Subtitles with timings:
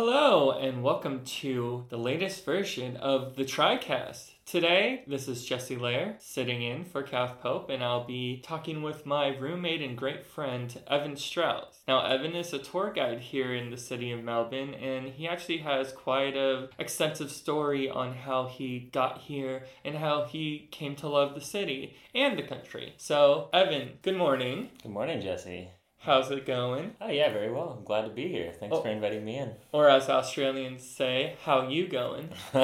[0.00, 4.30] Hello, and welcome to the latest version of the TriCast.
[4.46, 9.06] Today, this is Jesse Lair sitting in for Kath Pope, and I'll be talking with
[9.06, 11.80] my roommate and great friend, Evan Strauss.
[11.88, 15.58] Now, Evan is a tour guide here in the city of Melbourne, and he actually
[15.58, 21.08] has quite a extensive story on how he got here and how he came to
[21.08, 22.94] love the city and the country.
[22.98, 24.68] So, Evan, good morning.
[24.80, 25.70] Good morning, Jesse.
[26.00, 26.94] How's it going?
[27.00, 27.74] Oh yeah, very well.
[27.76, 28.52] I'm glad to be here.
[28.58, 28.82] Thanks Oh.
[28.82, 29.52] for inviting me in.
[29.72, 32.30] Or as Australians say, how you going?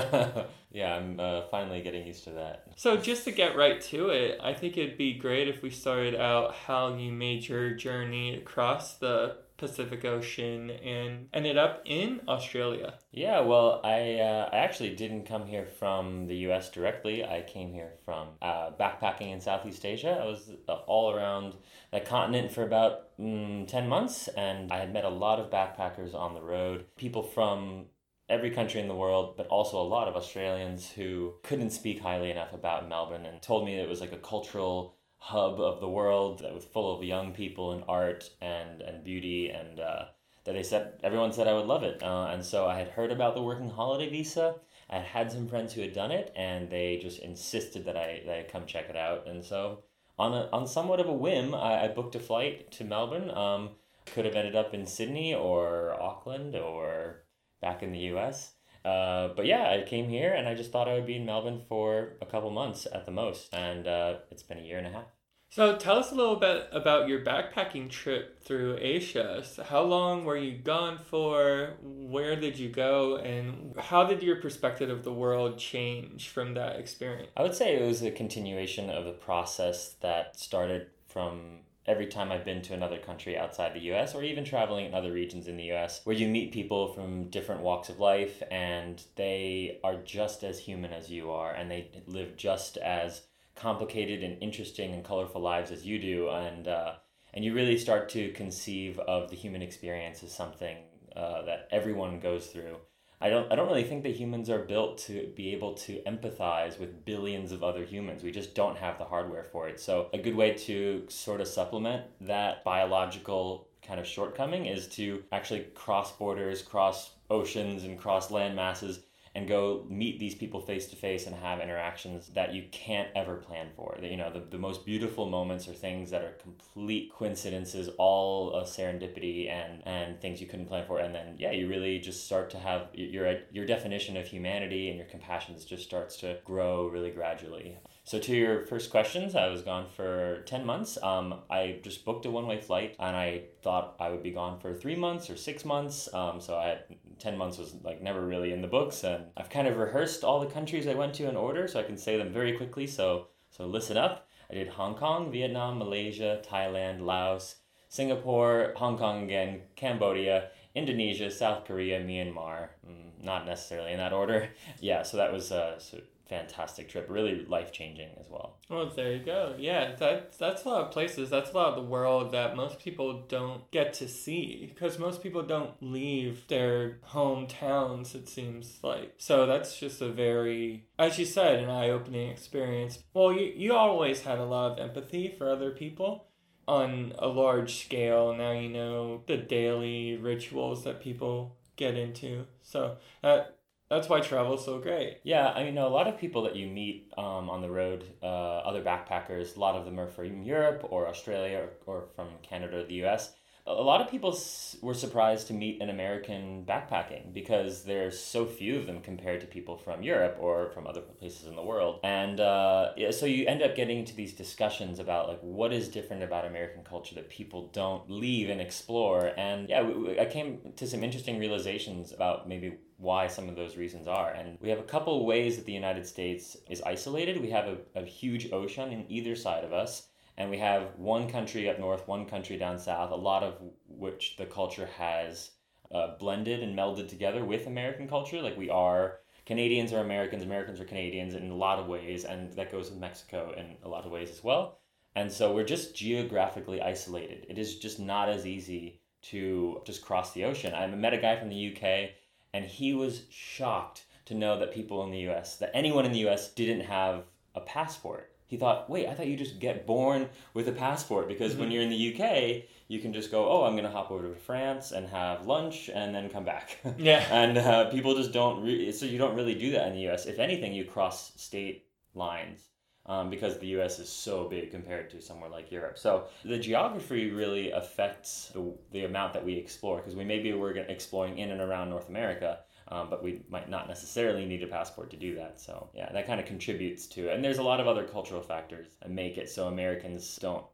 [0.71, 2.65] yeah, I'm uh, finally getting used to that.
[2.77, 6.15] So just to get right to it, I think it'd be great if we started
[6.15, 12.95] out how you made your journey across the Pacific Ocean and ended up in Australia.
[13.13, 16.71] Yeah, well, I uh, I actually didn't come here from the U.S.
[16.71, 17.25] directly.
[17.25, 20.21] I came here from uh, backpacking in Southeast Asia.
[20.21, 21.55] I was uh, all around
[21.93, 26.15] that continent for about mm, ten months, and I had met a lot of backpackers
[26.15, 26.87] on the road.
[26.97, 27.87] People from
[28.29, 32.31] every country in the world, but also a lot of Australians who couldn't speak highly
[32.31, 36.41] enough about Melbourne and told me it was like a cultural hub of the world
[36.41, 40.05] that was full of young people and art and, and beauty and uh,
[40.45, 42.03] that they said everyone said I would love it.
[42.03, 44.57] Uh, and so I had heard about the working holiday visa.
[44.91, 48.39] I had some friends who had done it and they just insisted that I, that
[48.39, 49.27] I come check it out.
[49.27, 49.85] And so
[50.19, 53.31] on a, on somewhat of a whim, I, I booked a flight to Melbourne.
[53.31, 53.71] Um,
[54.05, 57.25] could have ended up in Sydney or Auckland or
[57.63, 58.53] back in the US.
[58.85, 61.63] Uh, but yeah, I came here and I just thought I would be in Melbourne
[61.69, 63.55] for a couple months at the most.
[63.55, 65.07] And uh, it's been a year and a half.
[65.55, 69.45] So tell us a little bit about your backpacking trip through Asia.
[69.45, 71.75] So how long were you gone for?
[71.81, 73.19] Where did you go?
[73.19, 77.31] And how did your perspective of the world change from that experience?
[77.37, 82.33] I would say it was a continuation of the process that started from every time
[82.33, 85.57] I've been to another country outside the US or even traveling in other regions in
[85.57, 90.43] the US where you meet people from different walks of life and they are just
[90.45, 93.23] as human as you are and they live just as
[93.55, 96.29] complicated and interesting and colorful lives as you do.
[96.29, 96.95] And uh,
[97.33, 100.77] and you really start to conceive of the human experience as something
[101.17, 102.77] uh, that everyone goes through
[103.25, 106.79] I don't I don't really think that humans are built to be able to empathize
[106.79, 108.23] with billions of other humans.
[108.23, 109.81] We just don't have the hardware for it.
[109.81, 115.23] So a good way to sort of supplement that biological kind of shortcoming is to
[115.33, 119.01] actually cross borders, cross oceans and cross land masses
[119.35, 123.37] and go meet these people face to face and have interactions that you can't ever
[123.37, 123.97] plan for.
[124.01, 128.53] That, You know, the, the most beautiful moments are things that are complete coincidences, all
[128.63, 131.01] serendipity and, and things you couldn't plan for.
[131.01, 134.99] And then, yeah, you really just start to have your, your definition of humanity and
[134.99, 137.79] your compassion just starts to grow really gradually.
[138.07, 140.99] So to your first questions, I was gone for 10 months.
[141.03, 144.75] Um, I just booked a one-way flight and I thought I would be gone for
[144.75, 146.13] three months or six months.
[146.13, 146.85] Um, so I had
[147.19, 150.41] 10 months was like never really in the books and I've kind of rehearsed all
[150.41, 152.87] the countries I went to in order so I can say them very quickly.
[152.87, 154.29] So, so listen up.
[154.51, 157.57] I did Hong Kong, Vietnam, Malaysia, Thailand, Laos,
[157.89, 162.69] Singapore, Hong Kong again, Cambodia, Indonesia, South Korea, Myanmar.
[162.87, 164.51] Mm, not necessarily in that order.
[164.81, 165.99] Yeah, so that was a so
[166.29, 168.59] fantastic trip, really life changing as well.
[168.71, 169.55] Well, there you go.
[169.59, 171.31] Yeah, that that's a lot of places.
[171.31, 175.23] That's a lot of the world that most people don't get to see because most
[175.23, 178.15] people don't leave their hometowns.
[178.15, 179.47] It seems like so.
[179.47, 182.99] That's just a very, as you said, an eye-opening experience.
[183.13, 186.29] Well, you you always had a lot of empathy for other people
[186.67, 188.35] on a large scale.
[188.35, 192.47] Now you know the daily rituals that people get into.
[192.63, 193.59] So that
[193.95, 195.19] that's why travel's so great.
[195.23, 198.27] Yeah, I mean, a lot of people that you meet um, on the road, uh,
[198.27, 202.81] other backpackers, a lot of them are from Europe or Australia or, or from Canada
[202.81, 203.35] or the US.
[203.67, 204.39] A lot of people
[204.83, 209.47] were surprised to meet an American backpacking because there's so few of them compared to
[209.47, 211.99] people from Europe or from other places in the world.
[212.05, 215.89] And uh, yeah, so you end up getting into these discussions about like what is
[215.89, 219.33] different about American culture that people don't leave and explore.
[219.39, 219.83] And yeah,
[220.21, 224.31] I came to some interesting realizations about maybe why some of those reasons are.
[224.31, 227.41] And we have a couple ways that the United States is isolated.
[227.41, 231.29] We have a, a huge ocean in either side of us, and we have one
[231.29, 233.55] country up north, one country down south, a lot of
[233.89, 235.51] which the culture has
[235.93, 238.43] uh, blended and melded together with American culture.
[238.43, 239.21] Like we are.
[239.47, 242.99] Canadians are Americans, Americans are Canadians in a lot of ways, and that goes with
[242.99, 244.79] Mexico in a lot of ways as well.
[245.15, 247.47] And so we're just geographically isolated.
[247.49, 250.75] It is just not as easy to just cross the ocean.
[250.75, 252.11] I met a guy from the UK
[252.53, 256.27] and he was shocked to know that people in the US, that anyone in the
[256.29, 258.34] US didn't have a passport.
[258.47, 261.61] He thought, wait, I thought you just get born with a passport because mm-hmm.
[261.61, 264.29] when you're in the UK, you can just go, oh, I'm going to hop over
[264.29, 266.79] to France and have lunch and then come back.
[266.99, 267.27] Yeah.
[267.31, 270.27] and uh, people just don't, re- so you don't really do that in the US.
[270.27, 272.69] If anything, you cross state lines.
[273.07, 275.99] Um, because the US is so big compared to somewhere like Europe.
[275.99, 280.75] So the geography really affects the, the amount that we explore because we maybe we're
[280.75, 285.11] exploring in and around North America, um, but we might not necessarily need a passport
[285.11, 285.61] to do that.
[285.61, 287.35] So yeah, that kind of contributes to it.
[287.35, 290.65] And there's a lot of other cultural factors that make it so Americans don't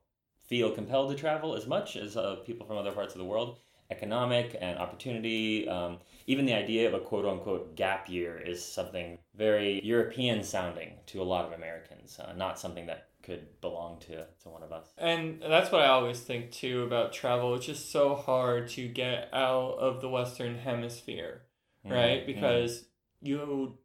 [0.47, 3.59] feel compelled to travel as much as uh, people from other parts of the world.
[3.91, 5.99] Economic and opportunity, um,
[6.29, 11.21] even the idea of a quote unquote gap year is something very European sounding to
[11.21, 14.87] a lot of Americans, uh, not something that could belong to, to one of us.
[14.97, 17.55] And that's what I always think too about travel.
[17.55, 21.43] It's just so hard to get out of the Western Hemisphere
[21.85, 21.95] mm-hmm.
[21.95, 22.27] right?
[22.27, 23.27] Because mm-hmm.
[23.27, 23.79] you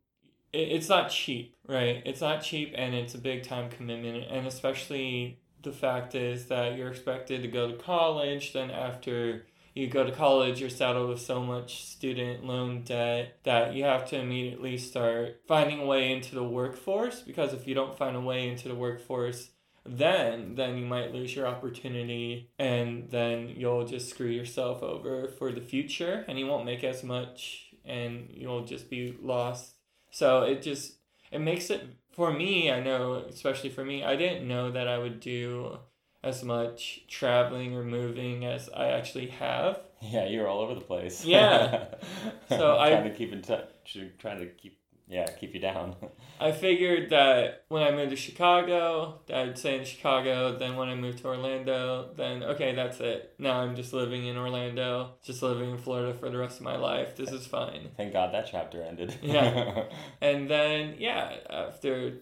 [0.53, 2.01] it's not cheap, right?
[2.05, 4.25] It's not cheap and it's a big time commitment.
[4.29, 9.87] And especially the fact is that you're expected to go to college, then after you
[9.87, 14.17] go to college, you're saddled with so much student loan debt that you have to
[14.17, 17.19] immediately start finding a way into the workforce.
[17.21, 19.49] Because if you don't find a way into the workforce,
[19.85, 25.51] then then you might lose your opportunity and then you'll just screw yourself over for
[25.51, 29.75] the future and you won't make as much and you'll just be lost.
[30.11, 30.93] So it just
[31.31, 34.97] it makes it for me, I know, especially for me, I didn't know that I
[34.97, 35.77] would do
[36.23, 39.79] as much traveling or moving as I actually have.
[40.01, 41.25] Yeah, you're all over the place.
[41.25, 41.85] Yeah.
[42.49, 45.95] so I trying to keep in touch, trying to keep yeah, keep you down.
[46.39, 50.57] I figured that when I moved to Chicago, I'd stay in Chicago.
[50.57, 53.35] Then when I moved to Orlando, then okay, that's it.
[53.37, 56.75] Now I'm just living in Orlando, just living in Florida for the rest of my
[56.75, 57.15] life.
[57.15, 57.89] This is fine.
[57.95, 59.17] Thank God that chapter ended.
[59.21, 59.83] yeah.
[60.21, 62.13] And then, yeah, after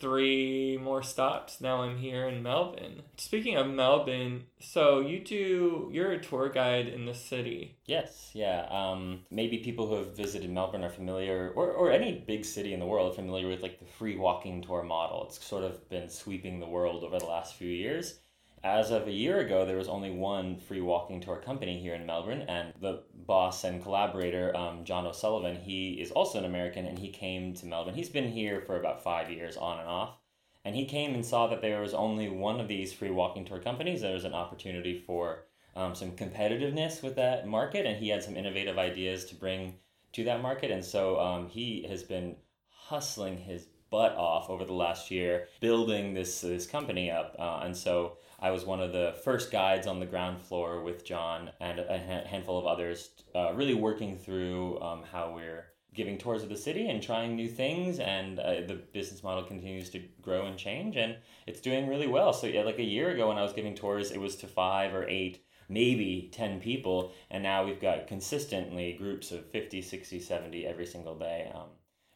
[0.00, 1.60] three more stops.
[1.60, 3.02] Now I'm here in Melbourne.
[3.16, 7.76] Speaking of Melbourne, so you do you're a tour guide in the city.
[7.84, 8.66] Yes, yeah.
[8.70, 12.80] Um, maybe people who have visited Melbourne are familiar, or, or any big city in
[12.80, 15.26] the world, familiar with like the free walking tour model.
[15.26, 18.20] It's sort of been sweeping the world over the last few years.
[18.62, 22.04] As of a year ago, there was only one free walking tour company here in
[22.04, 26.98] Melbourne, and the boss and collaborator, um, John O'Sullivan, he is also an American, and
[26.98, 27.94] he came to Melbourne.
[27.94, 30.18] He's been here for about five years, on and off,
[30.62, 33.60] and he came and saw that there was only one of these free walking tour
[33.60, 34.02] companies.
[34.02, 38.36] There was an opportunity for um, some competitiveness with that market, and he had some
[38.36, 39.76] innovative ideas to bring
[40.12, 42.36] to that market, and so um, he has been
[42.68, 47.76] hustling his butt off over the last year building this this company up, uh, and
[47.76, 51.78] so I was one of the first guides on the ground floor with John and
[51.78, 56.56] a handful of others, uh, really working through um, how we're giving tours of the
[56.56, 57.98] city and trying new things.
[57.98, 61.16] And uh, the business model continues to grow and change, and
[61.46, 62.32] it's doing really well.
[62.32, 64.94] So, yeah, like a year ago when I was giving tours, it was to five
[64.94, 70.66] or eight maybe 10 people and now we've got consistently groups of 50 60 70
[70.66, 71.68] every single day um,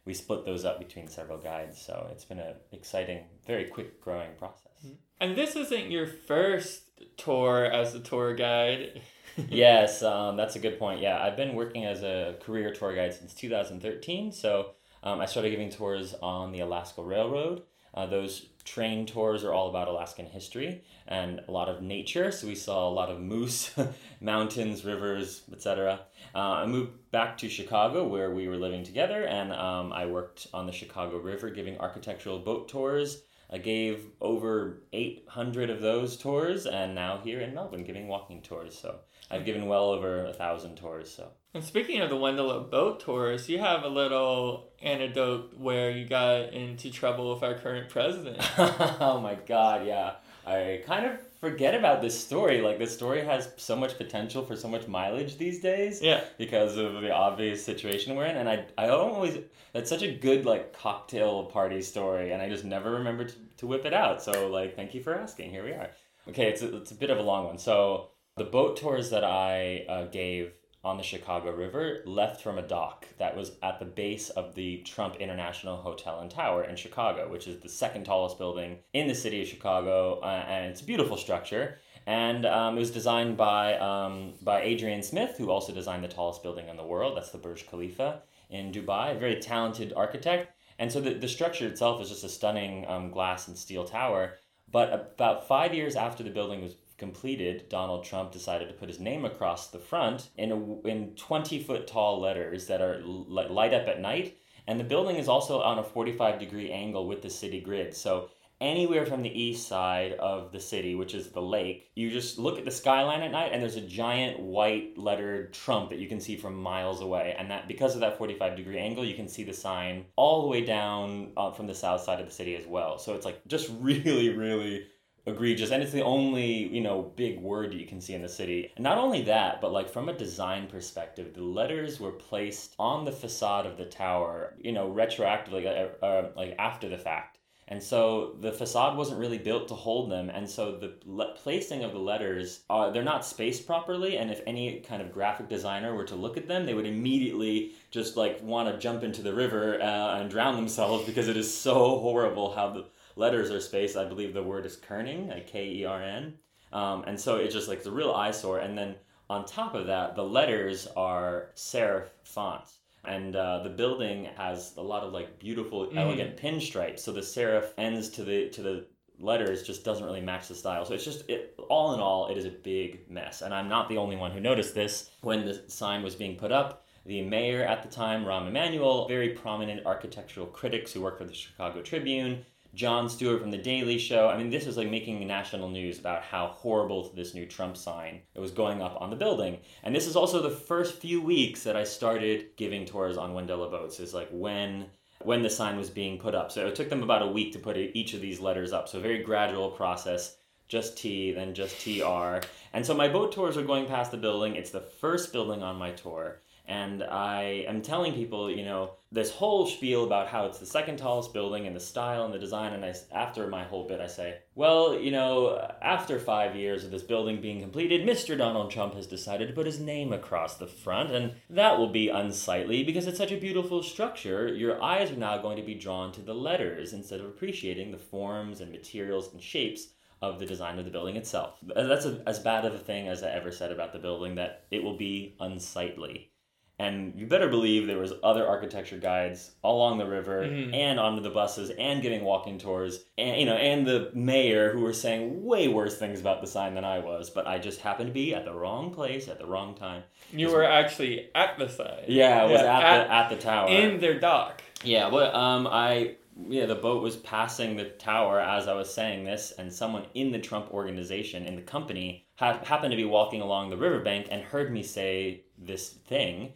[0.03, 4.31] we split those up between several guides so it's been an exciting very quick growing
[4.37, 4.74] process
[5.19, 6.83] and this isn't your first
[7.17, 9.01] tour as a tour guide.
[9.49, 11.01] yes, um, that's a good point.
[11.01, 14.31] Yeah, I've been working as a career tour guide since 2013.
[14.31, 14.71] So
[15.03, 17.63] um, I started giving tours on the Alaska Railroad.
[17.93, 22.31] Uh, those train tours are all about Alaskan history and a lot of nature.
[22.31, 23.73] So we saw a lot of moose,
[24.21, 26.01] mountains, rivers, etc.
[26.33, 30.47] Uh, I moved back to Chicago where we were living together, and um, I worked
[30.53, 33.21] on the Chicago River giving architectural boat tours
[33.51, 38.77] I gave over 800 of those tours, and now here in Melbourne giving walking tours.
[38.77, 38.99] So
[39.29, 41.11] I've given well over a thousand tours.
[41.11, 41.29] So.
[41.53, 46.53] And speaking of the Wendella boat tours, you have a little anecdote where you got
[46.53, 48.37] into trouble with our current president.
[48.57, 49.85] oh my God!
[49.85, 52.61] Yeah, I kind of forget about this story.
[52.61, 56.01] Like this story has so much potential for so much mileage these days.
[56.01, 56.23] Yeah.
[56.37, 59.37] Because of the obvious situation we're in, and I I don't always.
[59.73, 63.67] That's such a good like cocktail party story, and I just never remember to, to
[63.67, 64.23] whip it out.
[64.23, 65.51] So like, thank you for asking.
[65.51, 65.89] Here we are.
[66.27, 67.57] Okay, it's a, it's a bit of a long one.
[67.57, 70.53] So the boat tours that I uh, gave
[70.85, 74.77] on the Chicago River left from a dock that was at the base of the
[74.83, 79.15] Trump International Hotel and Tower in Chicago, which is the second tallest building in the
[79.15, 81.79] city of Chicago, uh, and it's a beautiful structure.
[82.05, 86.43] And um, it was designed by, um, by Adrian Smith, who also designed the tallest
[86.43, 87.17] building in the world.
[87.17, 90.51] That's the Burj Khalifa in Dubai, a very talented architect.
[90.77, 94.35] And so the, the structure itself is just a stunning um, glass and steel tower.
[94.71, 98.99] But about five years after the building was completed, Donald Trump decided to put his
[98.99, 103.87] name across the front in a, in 20 foot tall letters that are light up
[103.87, 104.37] at night.
[104.67, 107.93] And the building is also on a 45 degree angle with the city grid.
[107.95, 108.29] So
[108.61, 112.57] anywhere from the east side of the city, which is the lake, you just look
[112.57, 116.19] at the skyline at night and there's a giant white lettered Trump that you can
[116.19, 117.35] see from miles away.
[117.37, 120.47] And that because of that 45 degree angle, you can see the sign all the
[120.47, 122.97] way down uh, from the south side of the city as well.
[122.97, 124.87] So it's like just really, really
[125.25, 128.71] egregious and it's the only you know big word you can see in the city
[128.75, 133.05] and not only that but like from a design perspective the letters were placed on
[133.05, 137.35] the facade of the tower you know retroactively uh, uh, like after the fact
[137.67, 140.29] and so the facade wasn't really built to hold them.
[140.29, 144.17] And so the le- placing of the letters, uh, they're not spaced properly.
[144.17, 147.73] And if any kind of graphic designer were to look at them, they would immediately
[147.89, 151.51] just like want to jump into the river uh, and drown themselves because it is
[151.51, 153.97] so horrible how the letters are spaced.
[153.97, 156.33] I believe the word is kerning, like K E R N.
[156.73, 158.59] Um, and so it's just like the real eyesore.
[158.59, 158.95] And then
[159.29, 164.81] on top of that, the letters are serif fonts and uh, the building has a
[164.81, 165.97] lot of like beautiful, mm.
[165.97, 166.99] elegant pinstripes.
[166.99, 168.85] So the serif ends to the to the
[169.19, 170.85] letters just doesn't really match the style.
[170.85, 173.41] So it's just it all in all, it is a big mess.
[173.41, 176.51] And I'm not the only one who noticed this when the sign was being put
[176.51, 176.85] up.
[177.05, 181.35] The mayor at the time, Rahm Emanuel, very prominent architectural critics who worked for the
[181.35, 182.43] Chicago Tribune,
[182.75, 184.27] Jon Stewart from The Daily Show.
[184.27, 188.21] I mean, this was like making national news about how horrible this new Trump sign
[188.33, 189.59] that was going up on the building.
[189.81, 193.71] And this is also the first few weeks that I started giving tours on Wendella
[193.71, 194.87] Boats, is like when
[195.23, 196.51] when the sign was being put up.
[196.51, 198.89] So it took them about a week to put each of these letters up.
[198.89, 200.35] So very gradual process.
[200.67, 202.45] Just T, then just TR.
[202.73, 204.55] And so my boat tours are going past the building.
[204.55, 206.41] It's the first building on my tour.
[206.67, 210.97] And I am telling people, you know, this whole spiel about how it's the second
[210.97, 212.73] tallest building and the style and the design.
[212.73, 216.91] And I, after my whole bit, I say, well, you know, after five years of
[216.91, 218.37] this building being completed, Mr.
[218.37, 221.11] Donald Trump has decided to put his name across the front.
[221.11, 224.47] And that will be unsightly because it's such a beautiful structure.
[224.47, 227.97] Your eyes are now going to be drawn to the letters instead of appreciating the
[227.97, 229.89] forms and materials and shapes
[230.21, 231.59] of the design of the building itself.
[231.61, 234.63] That's a, as bad of a thing as I ever said about the building that
[234.71, 236.31] it will be unsightly
[236.77, 240.73] and you better believe there was other architecture guides along the river mm-hmm.
[240.73, 244.81] and onto the buses and giving walking tours and you know and the mayor who
[244.81, 248.07] were saying way worse things about the sign than I was but I just happened
[248.07, 250.03] to be at the wrong place at the wrong time.
[250.31, 252.05] You were actually at the sign.
[252.07, 254.61] Yeah, I was yeah, at, at, the at the tower in their dock.
[254.83, 256.15] Yeah, well um I
[256.49, 260.33] yeah, the boat was passing the tower as I was saying this, and someone in
[260.33, 264.43] the Trump organization, in the company, had, happened to be walking along the riverbank and
[264.43, 266.51] heard me say this thing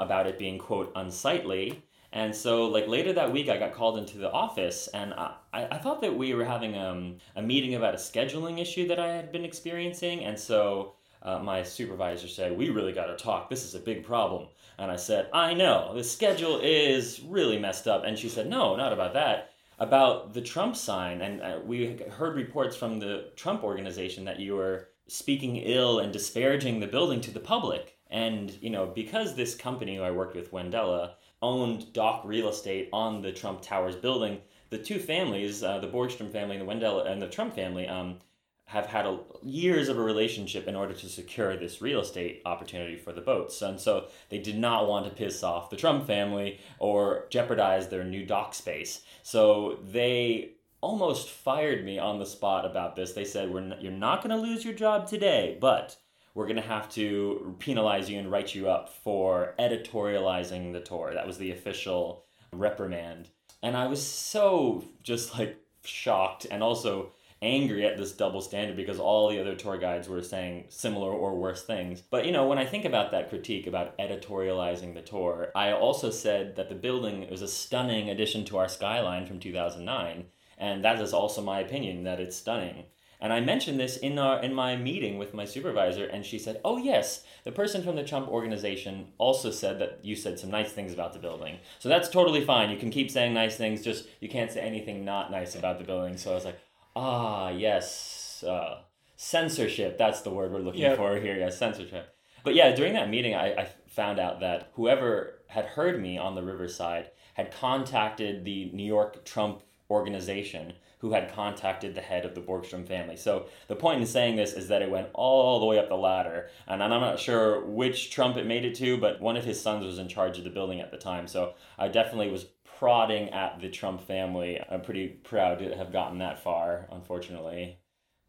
[0.00, 1.84] about it being quote unsightly.
[2.12, 5.78] And so like later that week i got called into the office and i, I
[5.78, 9.32] thought that we were having um, a meeting about a scheduling issue that i had
[9.32, 10.24] been experiencing.
[10.24, 13.50] And so uh, my supervisor said we really got to talk.
[13.50, 14.46] This is a big problem.
[14.78, 15.92] And i said i know.
[15.94, 18.04] The schedule is really messed up.
[18.04, 19.50] And she said no not about that.
[19.80, 21.20] About the trump sign.
[21.20, 26.12] And uh, we heard reports from the trump organization that you were speaking ill and
[26.12, 30.36] disparaging the building to the public and, you know, because this company who I worked
[30.36, 35.78] with, Wendella, owned dock real estate on the Trump Towers building, the two families, uh,
[35.78, 38.18] the Borgstrom family and the Wendella and the Trump family, um,
[38.66, 42.96] have had a, years of a relationship in order to secure this real estate opportunity
[42.96, 43.60] for the boats.
[43.60, 48.04] And so they did not want to piss off the Trump family or jeopardize their
[48.04, 49.02] new dock space.
[49.22, 50.52] So they
[50.84, 53.12] almost fired me on the spot about this.
[53.12, 55.96] They said, We're You're not going to lose your job today, but
[56.34, 61.14] we're going to have to penalize you and write you up for editorializing the tour.
[61.14, 63.30] That was the official reprimand.
[63.62, 68.98] And I was so just like shocked and also angry at this double standard because
[68.98, 72.02] all the other tour guides were saying similar or worse things.
[72.02, 76.10] But you know, when I think about that critique about editorializing the tour, I also
[76.10, 80.26] said that the building was a stunning addition to our skyline from 2009,
[80.58, 82.84] and that is also my opinion that it's stunning.
[83.20, 86.60] And I mentioned this in our in my meeting with my supervisor, and she said,
[86.64, 90.72] "Oh yes, the person from the Trump organization also said that you said some nice
[90.72, 91.58] things about the building.
[91.78, 92.70] So that's totally fine.
[92.70, 95.84] You can keep saying nice things, just you can't say anything not nice about the
[95.84, 96.58] building." So I was like,
[96.94, 98.82] "Ah, yes, uh,
[99.16, 99.96] censorship.
[99.96, 100.96] That's the word we're looking yep.
[100.98, 101.36] for here.
[101.36, 106.00] Yes, censorship." But yeah, during that meeting, I, I found out that whoever had heard
[106.00, 112.00] me on the Riverside had contacted the New York Trump organization who had contacted the
[112.00, 113.16] head of the Borgstrom family.
[113.16, 115.96] So the point in saying this is that it went all the way up the
[115.96, 119.60] ladder, and I'm not sure which Trump it made it to, but one of his
[119.60, 121.26] sons was in charge of the building at the time.
[121.26, 122.46] So I definitely was
[122.78, 124.58] prodding at the Trump family.
[124.70, 127.78] I'm pretty proud to have gotten that far, unfortunately.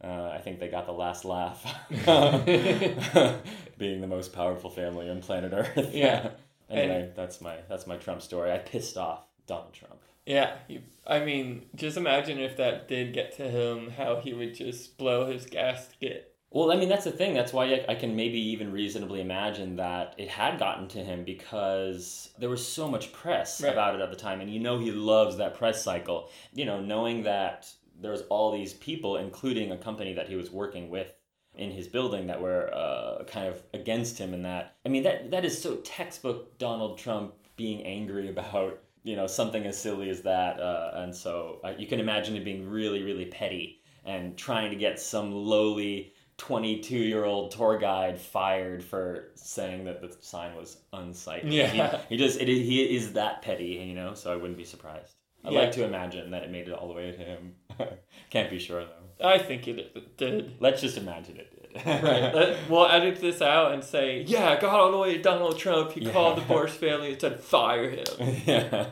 [0.04, 1.64] Uh, I think they got the last laugh,
[3.78, 5.94] being the most powerful family on planet Earth.
[5.94, 6.32] Yeah.
[6.70, 8.52] anyway, that's my that's my Trump story.
[8.52, 10.02] I pissed off Donald Trump.
[10.26, 14.56] Yeah, he, I mean, just imagine if that did get to him, how he would
[14.56, 16.36] just blow his gasket.
[16.50, 17.34] Well, I mean, that's the thing.
[17.34, 21.24] That's why I, I can maybe even reasonably imagine that it had gotten to him
[21.26, 23.74] because there was so much press Right.
[23.74, 24.42] about it at the time.
[24.42, 26.30] And you know, he loves that press cycle.
[26.54, 30.90] You know, knowing that there's all these people, including a company that he was working
[30.90, 31.12] with
[31.56, 34.76] in his building that were uh, kind of against him and that.
[34.86, 39.66] I mean, that that is so textbook Donald Trump being angry about, you know, something
[39.66, 40.60] as silly as that.
[40.60, 44.76] Uh, and so uh, you can imagine it being really, really petty and trying to
[44.76, 50.78] get some lowly 22 year old tour guide fired for saying that the sign was
[50.92, 51.56] unsightly.
[51.56, 52.00] Yeah.
[52.10, 55.14] He, he just, it, he is that petty, you know, so I wouldn't be surprised.
[55.46, 55.60] I'd Yeah.
[55.60, 57.54] like to imagine that it made it all the way to him.
[58.32, 59.28] Can't be sure though.
[59.28, 60.56] I think it did.
[60.60, 61.55] Let's just imagine it.
[61.76, 61.86] Right.
[62.36, 65.92] Let- we'll edit this out and say, yeah, got all the way to Donald Trump.
[65.94, 66.12] He Yeah.
[66.14, 68.06] called the Boris family and said, fire him.
[68.46, 68.86] yeah,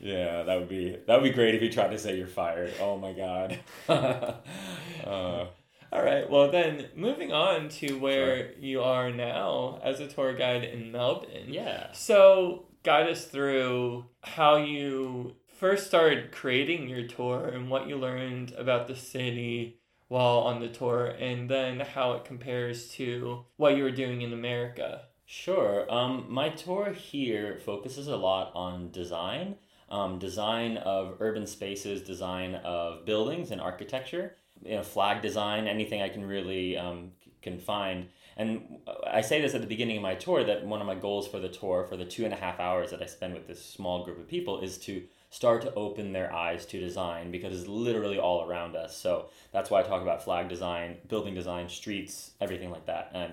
[0.00, 2.72] yeah, that would be that would be great if he tried to say you're fired.
[2.80, 3.58] Oh my god.
[3.88, 5.46] uh,
[5.92, 6.28] All right.
[6.28, 11.46] Well, then moving on to where you are now as a tour guide in Melbourne.
[11.48, 11.92] yeah.
[11.92, 18.52] So, guide us through how you first started creating your tour and what you learned
[18.58, 19.78] about the city
[20.14, 24.32] while on the tour, and then how it compares to what you were doing in
[24.32, 25.06] America.
[25.26, 25.92] Sure.
[25.92, 29.56] Um, my tour here focuses a lot on design,
[29.90, 36.00] um, design of urban spaces, design of buildings and architecture, you know, flag design, anything
[36.00, 37.10] I can really um,
[37.42, 38.06] can find.
[38.36, 41.26] And I say this at the beginning of my tour that one of my goals
[41.26, 43.64] for the tour, for the two and a half hours that I spend with this
[43.64, 45.02] small group of people, is to
[45.34, 48.96] start to open their eyes to design because it's literally all around us.
[48.96, 53.10] So that's why I talk about flag design, building design, streets, everything like that.
[53.12, 53.32] And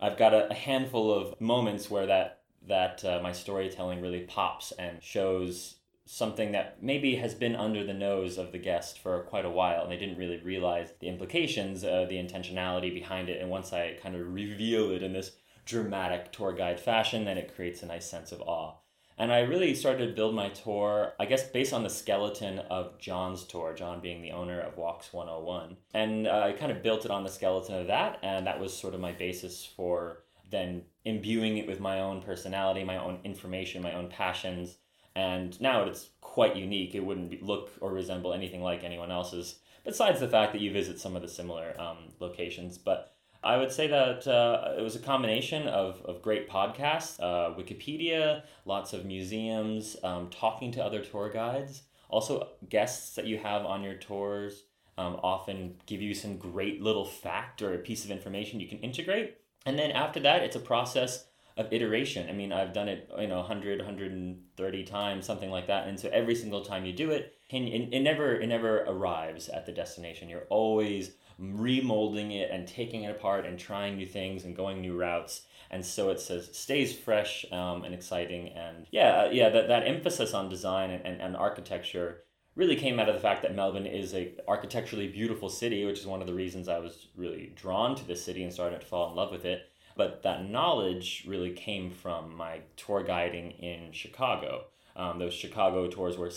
[0.00, 4.70] I've got a, a handful of moments where that that uh, my storytelling really pops
[4.72, 9.44] and shows something that maybe has been under the nose of the guest for quite
[9.44, 13.48] a while and they didn't really realize the implications uh, the intentionality behind it and
[13.48, 17.82] once i kind of reveal it in this dramatic tour guide fashion then it creates
[17.82, 18.74] a nice sense of awe
[19.20, 22.98] and I really started to build my tour, I guess, based on the skeleton of
[22.98, 25.76] John's tour, John being the owner of Walks 101.
[25.92, 28.74] And uh, I kind of built it on the skeleton of that, and that was
[28.74, 33.82] sort of my basis for then imbuing it with my own personality, my own information,
[33.82, 34.78] my own passions.
[35.14, 36.94] And now it's quite unique.
[36.94, 40.72] It wouldn't be, look or resemble anything like anyone else's, besides the fact that you
[40.72, 42.78] visit some of the similar um, locations.
[42.78, 43.09] But
[43.42, 48.42] I would say that uh, it was a combination of, of great podcasts, uh, Wikipedia,
[48.66, 53.82] lots of museums, um, talking to other tour guides, also guests that you have on
[53.82, 54.64] your tours
[54.98, 58.80] um, often give you some great little fact or a piece of information you can
[58.80, 59.38] integrate.
[59.64, 61.26] And then after that, it's a process
[61.60, 62.28] of iteration.
[62.28, 65.86] I mean, I've done it, you know, 100, 130 times, something like that.
[65.86, 69.48] And so every single time you do it, can it, it never it never arrives
[69.48, 70.28] at the destination.
[70.28, 74.96] You're always remolding it and taking it apart and trying new things and going new
[74.96, 75.42] routes.
[75.70, 78.48] And so it says stays fresh um, and exciting.
[78.50, 82.24] And yeah, uh, yeah, that, that emphasis on design and, and, and architecture
[82.56, 86.06] really came out of the fact that Melbourne is a architecturally beautiful city, which is
[86.06, 89.10] one of the reasons I was really drawn to the city and started to fall
[89.10, 89.69] in love with it.
[89.96, 94.66] But that knowledge really came from my tour guiding in Chicago.
[94.96, 96.30] Um, those Chicago tours were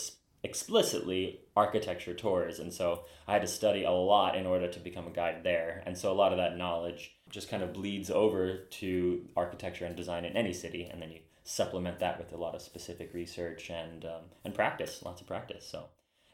[0.44, 5.08] explicitly architecture tours, and so I had to study a lot in order to become
[5.08, 5.82] a guide there.
[5.86, 9.96] And so a lot of that knowledge just kind of bleeds over to architecture and
[9.96, 13.70] design in any city, and then you supplement that with a lot of specific research
[13.70, 15.68] and um, and practice, lots of practice.
[15.68, 15.86] So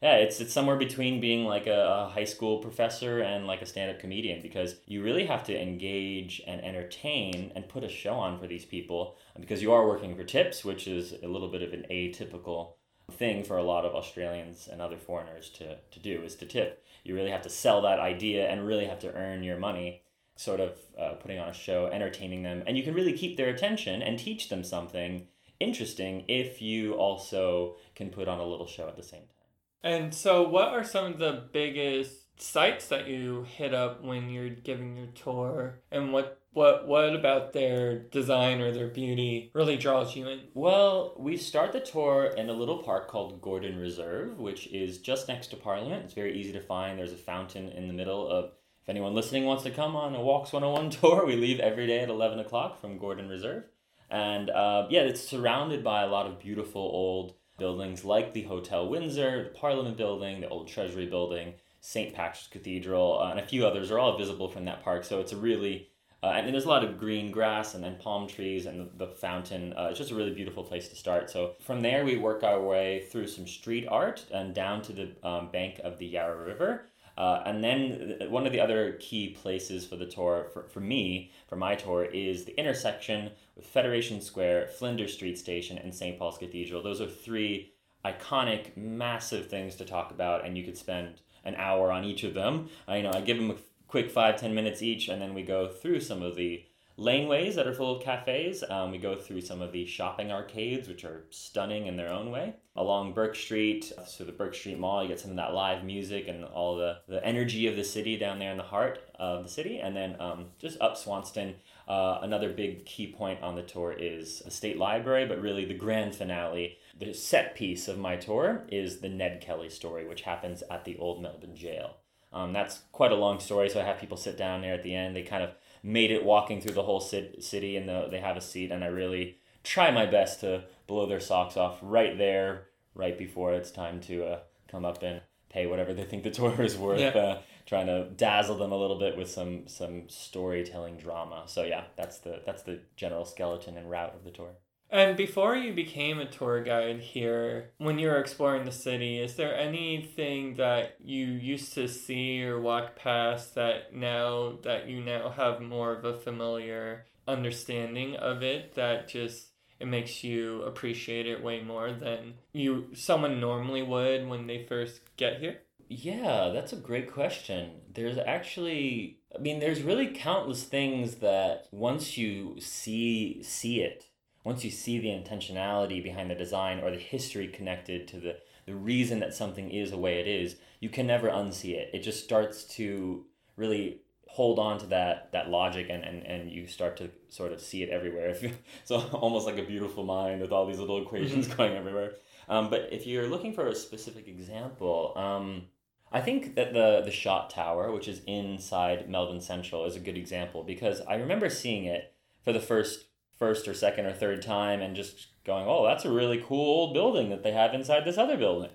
[0.02, 3.66] yeah, it's it's somewhere between being like a, a high school professor and like a
[3.66, 8.14] stand up comedian because you really have to engage and entertain and put a show
[8.14, 11.62] on for these people because you are working for tips, which is a little bit
[11.62, 12.74] of an atypical
[13.12, 16.86] thing for a lot of Australians and other foreigners to, to do is to tip.
[17.04, 20.04] You really have to sell that idea and really have to earn your money,
[20.38, 23.50] sort of uh, putting on a show, entertaining them, and you can really keep their
[23.50, 25.28] attention and teach them something
[25.60, 29.39] interesting if you also can put on a little show at the same time.
[29.84, 34.50] And so, what are some of the biggest sites that you hit up when you're
[34.50, 35.80] giving your tour?
[35.92, 40.42] And what what what about their design or their beauty really draws you in?
[40.54, 45.28] Well, we start the tour in a little park called Gordon Reserve, which is just
[45.28, 46.06] next to Parliament.
[46.06, 46.98] It's very easy to find.
[46.98, 48.52] There's a fountain in the middle of.
[48.82, 52.00] If anyone listening wants to come on a Walks 101 tour, we leave every day
[52.00, 53.66] at 11 o'clock from Gordon Reserve.
[54.10, 58.88] And uh, yeah, it's surrounded by a lot of beautiful old buildings like the Hotel
[58.90, 62.14] Windsor, the Parliament Building, the Old Treasury Building, St.
[62.14, 65.04] Patrick's Cathedral, uh, and a few others are all visible from that park.
[65.04, 65.90] So it's a really
[66.22, 69.08] Uh, and there's a lot of green grass and then palm trees and the, the
[69.08, 69.74] fountain.
[69.78, 71.30] Uh, it's just a really beautiful place to start.
[71.30, 75.08] So from there, we work our way through some street art and down to the
[75.24, 76.72] um, bank of the Yarra River.
[77.18, 81.32] Uh, and then one of the other key places for the tour, for, for me,
[81.48, 86.18] for my tour, is the intersection Federation Square, Flinders Street Station, and St.
[86.18, 86.82] Paul's Cathedral.
[86.82, 87.74] Those are three
[88.06, 92.34] iconic, massive things to talk about, and you could spend an hour on each of
[92.34, 92.70] them.
[92.88, 93.56] I you know I give them a
[93.88, 96.66] quick five ten minutes each, and then we go through some of the
[97.00, 98.64] laneways that are full of cafes.
[98.70, 102.30] Um, we go through some of the shopping arcades, which are stunning in their own
[102.30, 102.56] way.
[102.76, 106.28] Along Bourke Street, so the Bourke Street Mall, you get some of that live music
[106.28, 109.50] and all the, the energy of the city down there in the heart of the
[109.50, 109.80] city.
[109.80, 111.56] And then um, just up Swanston,
[111.88, 115.74] uh, another big key point on the tour is the State Library, but really the
[115.74, 120.64] grand finale, the set piece of my tour is the Ned Kelly story, which happens
[120.70, 121.98] at the Old Melbourne Gaol.
[122.32, 124.94] Um, that's quite a long story, so I have people sit down there at the
[124.94, 125.16] end.
[125.16, 125.52] They kind of
[125.84, 128.88] made it walking through the whole city and the, they have a seat and i
[128.88, 134.00] really try my best to blow their socks off right there right before it's time
[134.00, 137.10] to uh, come up and pay whatever they think the tour is worth yeah.
[137.10, 141.84] uh, trying to dazzle them a little bit with some some storytelling drama so yeah
[141.96, 144.52] that's the that's the general skeleton and route of the tour
[144.92, 149.36] and before you became a tour guide here, when you were exploring the city, is
[149.36, 155.30] there anything that you used to see or walk past that now that you now
[155.30, 159.50] have more of a familiar understanding of it that just
[159.80, 165.02] it makes you appreciate it way more than you someone normally would when they first
[165.16, 165.60] get here?
[165.88, 167.82] Yeah, that's a great question.
[167.94, 174.06] There's actually I mean there's really countless things that once you see see it
[174.50, 178.36] once you see the intentionality behind the design or the history connected to the,
[178.66, 181.92] the reason that something is the way it is, you can never unsee it.
[181.94, 183.26] It just starts to
[183.58, 187.62] really hold on to that that logic and, and, and you start to sort of
[187.62, 188.36] see it everywhere.
[188.86, 191.58] so almost like a beautiful mind with all these little equations mm-hmm.
[191.58, 192.14] going everywhere.
[192.48, 195.68] Um, but if you're looking for a specific example, um,
[196.12, 200.18] I think that the the shot tower, which is inside Melbourne Central, is a good
[200.18, 203.09] example because I remember seeing it for the first
[203.40, 206.94] first or second or third time and just going, oh, that's a really cool old
[206.94, 208.72] building that they have inside this other building.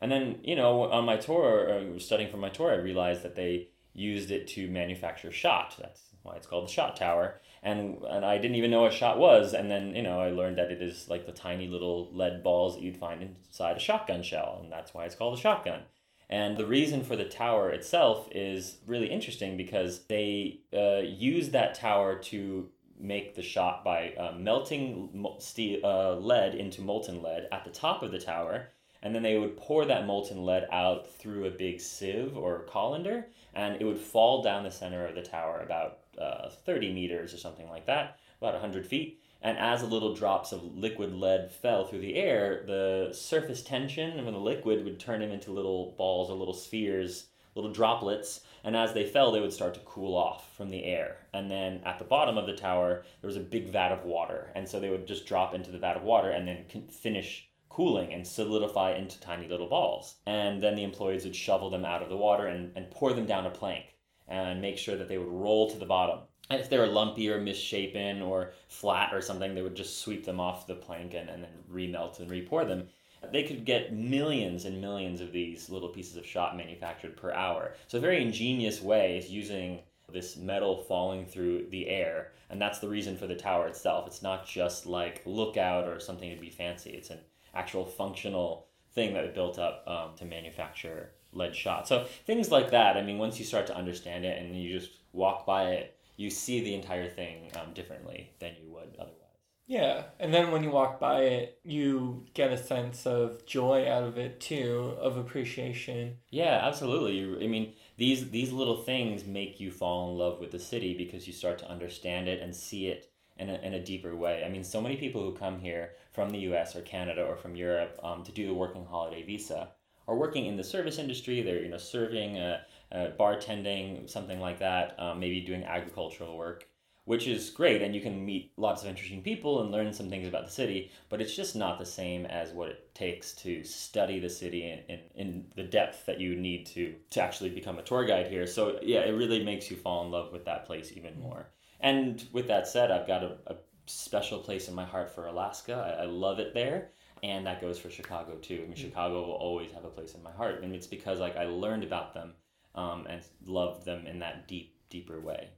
[0.00, 3.36] And then, you know, on my tour, or studying for my tour, I realized that
[3.36, 5.76] they used it to manufacture shot.
[5.80, 7.40] That's why it's called the shot tower.
[7.62, 9.54] And, and I didn't even know what shot was.
[9.54, 12.74] And then, you know, I learned that it is like the tiny little lead balls
[12.74, 14.60] that you'd find inside a shotgun shell.
[14.62, 15.82] And that's why it's called a shotgun.
[16.28, 21.74] And the reason for the tower itself is really interesting because they uh, use that
[21.74, 27.64] tower to make the shot by uh, melting steel, uh, lead into molten lead at
[27.64, 28.68] the top of the tower.
[29.02, 33.26] And then they would pour that molten lead out through a big sieve or colander,
[33.52, 37.36] and it would fall down the center of the tower about uh, 30 meters or
[37.36, 39.20] something like that, about 100 feet.
[39.42, 44.24] And as the little drops of liquid lead fell through the air, the surface tension
[44.24, 48.74] when the liquid would turn them into little balls or little spheres, little droplets, and
[48.74, 51.26] as they fell, they would start to cool off from the air.
[51.34, 54.50] And then at the bottom of the tower, there was a big vat of water.
[54.54, 58.14] And so they would just drop into the vat of water and then finish cooling
[58.14, 60.16] and solidify into tiny little balls.
[60.26, 63.26] And then the employees would shovel them out of the water and, and pour them
[63.26, 63.84] down a plank
[64.28, 66.20] and make sure that they would roll to the bottom.
[66.48, 70.24] And if they were lumpy or misshapen or flat or something, they would just sweep
[70.24, 72.88] them off the plank and, and then remelt and repour them
[73.34, 77.74] they could get millions and millions of these little pieces of shot manufactured per hour.
[77.88, 79.80] So a very ingenious way is using
[80.12, 84.06] this metal falling through the air, and that's the reason for the tower itself.
[84.06, 86.90] It's not just like lookout or something to be fancy.
[86.90, 87.18] It's an
[87.54, 91.88] actual functional thing that built up um, to manufacture lead shot.
[91.88, 92.96] So things like that.
[92.96, 96.30] I mean, once you start to understand it and you just walk by it, you
[96.30, 99.23] see the entire thing um, differently than you would otherwise.
[99.66, 104.04] Yeah, and then when you walk by it, you get a sense of joy out
[104.04, 106.18] of it too, of appreciation.
[106.30, 107.42] Yeah, absolutely.
[107.42, 111.26] I mean, these these little things make you fall in love with the city because
[111.26, 114.44] you start to understand it and see it in a, in a deeper way.
[114.44, 116.76] I mean, so many people who come here from the U.S.
[116.76, 119.70] or Canada or from Europe um, to do the working holiday visa
[120.06, 121.40] are working in the service industry.
[121.40, 122.60] They're you know serving, uh,
[122.92, 124.94] uh, bartending, something like that.
[125.00, 126.66] Um, maybe doing agricultural work
[127.04, 130.26] which is great and you can meet lots of interesting people and learn some things
[130.26, 134.18] about the city but it's just not the same as what it takes to study
[134.18, 137.82] the city in, in, in the depth that you need to to actually become a
[137.82, 138.46] tour guide here.
[138.46, 141.46] So yeah it really makes you fall in love with that place even more.
[141.80, 145.96] And with that said i've got a, a special place in my heart for alaska.
[145.98, 146.90] I, I love it there
[147.22, 148.62] and that goes for chicago too.
[148.64, 151.36] I mean chicago will always have a place in my heart and it's because like
[151.36, 152.32] i learned about them
[152.74, 155.50] um, and loved them in that deep deeper way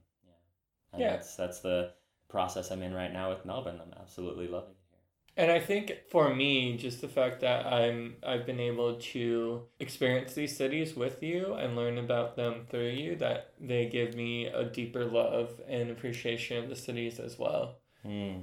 [0.96, 1.16] And Yeah.
[1.16, 1.92] that's that's the
[2.28, 3.80] process I'm in right now with Melbourne.
[3.80, 5.00] I'm absolutely loving it here.
[5.44, 10.34] And I think for me, just the fact that I'm I've been able to experience
[10.34, 14.64] these cities with you and learn about them through you, that they give me a
[14.64, 17.76] deeper love and appreciation of the cities as well.
[18.02, 18.38] Hmm.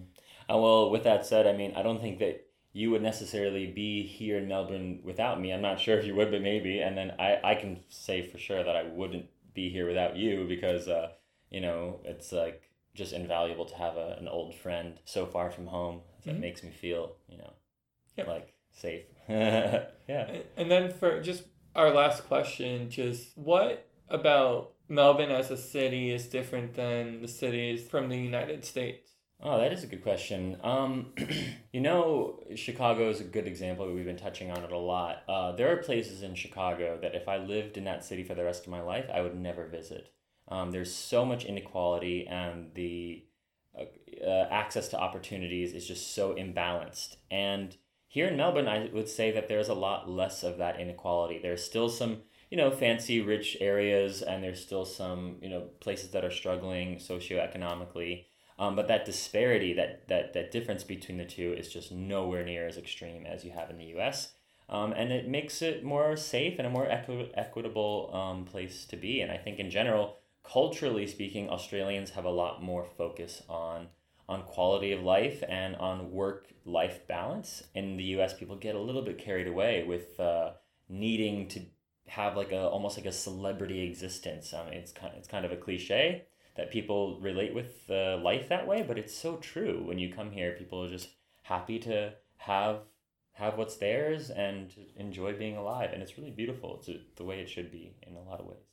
[0.50, 4.04] Uh, well, with that said, I mean, I don't think that you would necessarily be
[4.06, 5.54] here in Melbourne without me.
[5.54, 6.80] I'm not sure if you would, but maybe.
[6.82, 10.46] And then I, I can say for sure that I wouldn't be here without you
[10.48, 11.10] because, uh,
[11.54, 15.68] you know, it's like just invaluable to have a, an old friend so far from
[15.68, 16.40] home that Mhm.
[16.40, 17.54] makes me feel, you know,
[18.18, 18.28] Yep.
[18.28, 19.06] like safe.
[19.30, 19.86] yeah.
[20.08, 21.44] And- And then for just
[21.76, 27.88] our last question, just what about Melbourne as a city is different than the cities
[27.88, 29.12] from the United States?
[29.46, 30.58] Oh, that is a good question.
[30.64, 31.14] Um,
[31.74, 33.92] you know, Chicago is a good example.
[33.92, 35.24] We've been touching on it a lot.
[35.28, 38.44] Uh, there are places in Chicago that if I lived in that city for the
[38.44, 40.10] rest of my life, I would never visit.
[40.48, 43.24] Um, there's so much inequality, and the
[43.78, 43.86] uh,
[44.26, 47.16] uh, access to opportunities is just so imbalanced.
[47.32, 47.76] And
[48.08, 51.40] here in Melbourne, I would say that there's a lot less of that inequality.
[51.42, 56.12] There's still some, you know, fancy, rich areas, and there's still some, you know, places
[56.12, 58.26] that are struggling socioeconomically.
[58.60, 62.68] Um, but that disparity, that, that, that difference between the two is just nowhere near
[62.68, 64.34] as extreme as you have in the US.
[64.70, 68.96] Um, and it makes it more safe and a more equi- equitable um, place to
[68.96, 69.22] be.
[69.22, 73.88] And I think in general, culturally speaking, Australians have a lot more focus on
[74.30, 77.64] on quality of life and on work life balance.
[77.76, 80.52] In the US, people get a little bit carried away with uh,
[80.88, 81.62] needing to
[82.08, 84.54] have like a almost like a celebrity existence.
[84.54, 86.26] Mean, it's kind it's kind of a cliche
[86.56, 89.84] that people relate with uh, life that way, but it's so true.
[89.86, 91.10] When you come here, people are just
[91.44, 92.82] happy to have
[93.34, 96.78] have what's theirs and enjoy being alive, and it's really beautiful.
[96.78, 98.73] It's the way it should be in a lot of ways.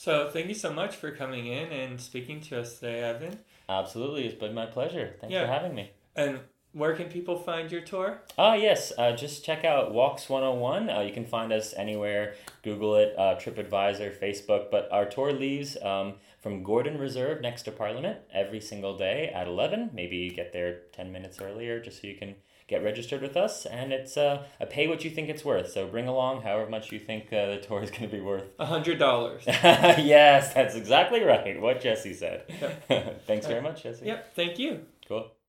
[0.00, 3.38] So thank you so much for coming in and speaking to us today, Evan.
[3.68, 5.14] Absolutely, it's been my pleasure.
[5.20, 5.44] Thanks Yeah.
[5.44, 5.90] for having me.
[6.16, 6.40] And
[6.72, 8.22] where can people find your tour?
[8.38, 8.94] Ah, yes.
[8.96, 10.88] Uh, just check out Walks 101.
[10.88, 12.34] Uh, you can find us anywhere.
[12.62, 14.70] Google it, uh, TripAdvisor, Facebook.
[14.70, 19.46] But our tour leaves um, from Gordon Reserve next to Parliament every single day at
[19.46, 19.90] 11.
[19.92, 22.36] Maybe get there 10 minutes earlier just so you can
[22.70, 23.66] get registered with us.
[23.66, 25.72] And it's uh, a pay what you think it's worth.
[25.72, 28.44] So bring along however much you think uh, the tour is going to be worth.
[28.58, 29.42] A hundred dollars.
[29.46, 31.60] yes, that's exactly right.
[31.60, 32.44] What Jesse said.
[33.26, 34.06] Thanks very much, Jesse.
[34.06, 34.34] Yep.
[34.34, 34.86] Thank you.
[35.06, 35.30] Cool.